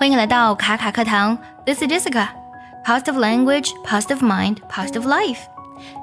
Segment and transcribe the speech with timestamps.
[0.00, 5.38] 欢迎来到卡卡课堂，This is Jessica。Positive language, positive mind, positive life。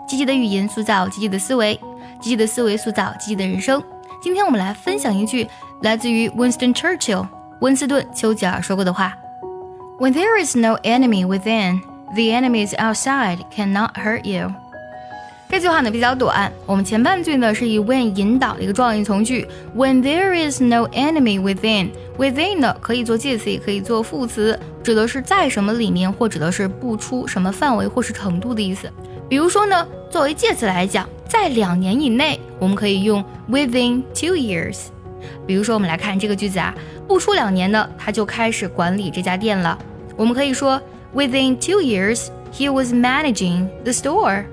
[0.08, 1.76] 积极的语言塑造积极的思维，
[2.20, 3.82] 积极的思维塑造积极的人生。
[4.22, 5.48] 今天我们来分享一句
[5.82, 7.28] 来自于 Winston Churchill
[7.62, 9.14] 温斯顿·丘吉尔说过的话：“
[10.00, 11.82] When there is no enemy within,
[12.14, 14.54] the enemies outside cannot hurt you。”
[15.51, 19.49] 这句话呢比较短，我们前半句呢是以 when 引导的一个状语从句。
[19.75, 28.93] When there is no enemy within，within 呢可以做介词，也可以做副词，指的是在什么里面，或指的是不出什么范围或是程度的意思。
[29.27, 34.79] 比如说呢，作为介词来讲，在两年以内，我们可以用 within two years。
[35.47, 36.75] 比如说，我们来看这个句子啊，
[37.09, 39.77] 不出两年呢，他就开始管理这家店了。
[40.15, 40.81] 我们可以说
[41.15, 44.45] within two years he was managing the store。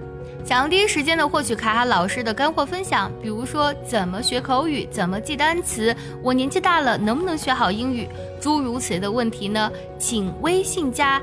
[0.45, 8.07] 想要第一时间的获取卡卡老师的干货分享，比如说怎么学口语，怎么记单词，我年纪大了能不能学好英语，
[8.39, 9.71] 诸如此类的问题呢？
[9.97, 11.19] 请微信加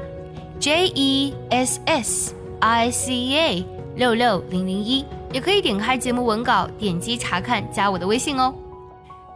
[0.58, 3.64] J E S S I C A
[3.94, 8.52] 六六零零一，也可以点开节目文稿，点击查看，加我的微信哦。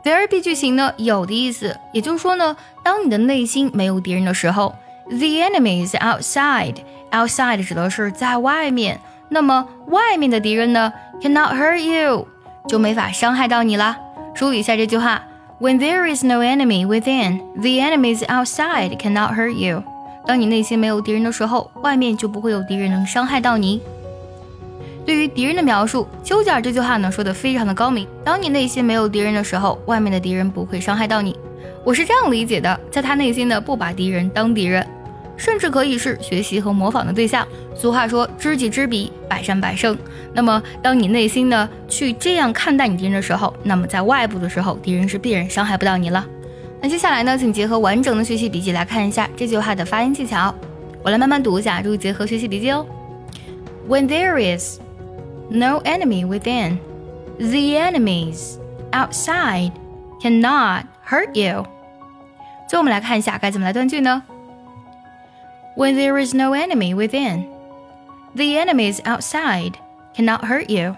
[0.03, 4.75] There be 句型呢，有的意思，也就是说呢，当你的内心没有敌人的时候
[5.09, 9.01] ，the enemy is outside，outside 指的是在外面。
[9.29, 12.27] 那么外面的敌人呢？Cannot hurt you，
[12.69, 13.97] 就没法伤害到你了。
[14.35, 15.23] 梳理一下这句话
[15.61, 19.83] ：When there is no enemy within, the enemies outside cannot hurt you。
[20.27, 23.81] 当你内心没有敌人的时候，外面就不会有敌人能伤害到你。
[25.05, 28.07] 对于敌人的描述，丘吉尔这句话呢说的非常的高明。
[28.25, 31.37] 当你内心没有敌人的时候，外面的敌人不会伤害到你。
[31.85, 34.85] 我是这样理解的，在他内心呢不把敌人当敌人。
[35.37, 37.47] 甚至可以是学习和模仿的对象。
[37.75, 39.97] 俗话说“知己知彼，百战百胜”。
[40.33, 46.27] 那么，当你内心呢去这样看待你敌人的时候，那么在外部的时候，敌人是必然伤害不到你了。
[46.81, 50.55] 那接下来呢，请结合完整的学习笔记来看一下这句话的发音技巧。
[51.03, 52.87] 我来慢慢读一下，注意结合学习笔记哦。
[53.89, 54.81] When there is
[55.49, 56.79] no enemy within,
[57.39, 58.57] the enemies
[58.91, 59.73] outside
[60.21, 61.67] cannot hurt you。
[62.69, 64.23] 最后我们来看一下该怎么来断句呢
[65.77, 67.49] ？when there is no enemy within.
[68.35, 69.79] The enemies outside
[70.15, 70.97] cannot hurt you.